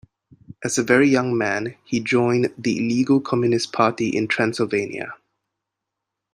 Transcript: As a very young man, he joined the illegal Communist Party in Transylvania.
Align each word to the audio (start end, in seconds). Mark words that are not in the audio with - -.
As 0.63 0.79
a 0.79 0.83
very 0.83 1.07
young 1.07 1.37
man, 1.37 1.75
he 1.85 1.99
joined 1.99 2.51
the 2.57 2.79
illegal 2.79 3.21
Communist 3.21 3.71
Party 3.71 4.09
in 4.09 4.27
Transylvania. 4.27 5.13